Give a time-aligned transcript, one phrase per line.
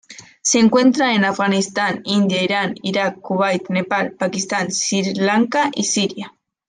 [0.41, 6.33] Se encuentra en Afganistán, India, Irán, Irak, Kuwait, Nepal, Pakistán, Sri Lanka y Siria.